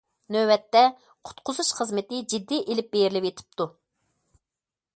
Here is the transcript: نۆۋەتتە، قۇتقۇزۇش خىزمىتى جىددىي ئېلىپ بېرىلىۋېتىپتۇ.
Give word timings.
نۆۋەتتە، 0.35 0.79
قۇتقۇزۇش 1.29 1.69
خىزمىتى 1.79 2.21
جىددىي 2.33 2.63
ئېلىپ 2.63 2.89
بېرىلىۋېتىپتۇ. 2.97 3.69